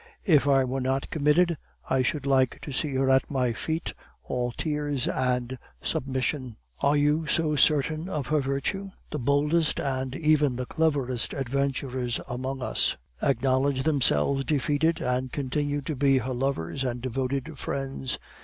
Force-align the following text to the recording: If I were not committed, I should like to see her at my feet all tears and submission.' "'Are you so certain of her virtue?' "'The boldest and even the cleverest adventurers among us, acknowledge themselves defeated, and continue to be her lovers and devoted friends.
If 0.25 0.47
I 0.47 0.63
were 0.63 0.81
not 0.81 1.11
committed, 1.11 1.59
I 1.87 2.01
should 2.01 2.25
like 2.25 2.57
to 2.63 2.71
see 2.71 2.95
her 2.95 3.07
at 3.11 3.29
my 3.29 3.53
feet 3.53 3.93
all 4.23 4.51
tears 4.51 5.07
and 5.07 5.59
submission.' 5.79 6.57
"'Are 6.79 6.97
you 6.97 7.27
so 7.27 7.55
certain 7.55 8.09
of 8.09 8.25
her 8.29 8.39
virtue?' 8.41 8.89
"'The 9.11 9.19
boldest 9.19 9.79
and 9.79 10.15
even 10.15 10.55
the 10.55 10.65
cleverest 10.65 11.35
adventurers 11.35 12.19
among 12.27 12.63
us, 12.63 12.97
acknowledge 13.21 13.83
themselves 13.83 14.43
defeated, 14.43 15.01
and 15.01 15.31
continue 15.31 15.81
to 15.81 15.95
be 15.95 16.17
her 16.17 16.33
lovers 16.33 16.83
and 16.83 16.99
devoted 16.99 17.59
friends. 17.59 18.17